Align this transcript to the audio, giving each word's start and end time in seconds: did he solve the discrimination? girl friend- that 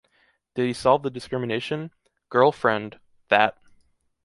did 0.55 0.65
he 0.65 0.73
solve 0.73 1.03
the 1.03 1.11
discrimination? 1.11 1.91
girl 2.29 2.51
friend- 2.51 2.99
that 3.29 3.59